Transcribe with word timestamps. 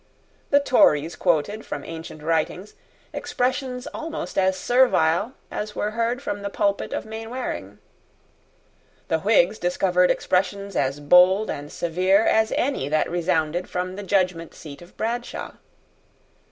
The 0.49 0.59
Tories 0.59 1.15
quoted, 1.15 1.63
from 1.63 1.83
ancient 1.85 2.23
writings, 2.23 2.73
expressions 3.13 3.85
almost 3.93 4.35
as 4.35 4.57
servile 4.57 5.33
as 5.51 5.75
were 5.75 5.91
heard 5.91 6.23
from 6.23 6.41
the 6.41 6.49
pulpit 6.49 6.91
of 6.91 7.05
Mainwaring. 7.05 7.77
The 9.09 9.19
Whigs 9.19 9.59
discovered 9.59 10.09
expressions 10.09 10.75
as 10.75 10.99
bold 10.99 11.51
and 11.51 11.71
severe 11.71 12.25
as 12.25 12.51
any 12.57 12.89
that 12.89 13.11
resounded 13.11 13.69
from 13.69 13.95
the 13.95 14.01
judgment 14.01 14.55
seat 14.55 14.81
of 14.81 14.97
Bradshaw. 14.97 15.51